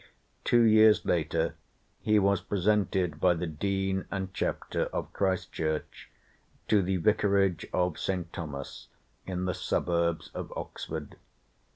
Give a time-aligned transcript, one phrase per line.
[0.43, 1.53] Two years later
[1.99, 6.09] he was presented by the Dean and Chapter of Christ Church
[6.67, 8.33] to the vicarage of St.
[8.33, 8.87] Thomas
[9.27, 11.17] in the suburbs of Oxford.